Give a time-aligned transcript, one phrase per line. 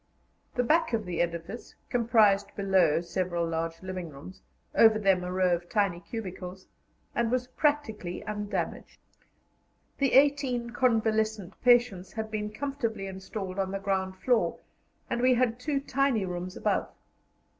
[0.55, 4.41] The back of the edifice comprised below several large living rooms,
[4.73, 6.65] over them a row of tiny cubicles,
[7.13, 8.99] and was practically undamaged.
[9.99, 14.57] The eighteen convalescent patients had been comfortably installed on the ground floor,
[15.07, 16.87] and we had two tiny rooms above.